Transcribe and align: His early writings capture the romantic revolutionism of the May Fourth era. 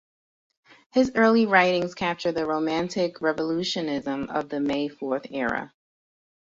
His 0.93 1.11
early 1.13 1.45
writings 1.45 1.93
capture 1.93 2.31
the 2.31 2.47
romantic 2.47 3.21
revolutionism 3.21 4.31
of 4.31 4.49
the 4.49 4.59
May 4.59 4.87
Fourth 4.87 5.27
era. 5.29 5.71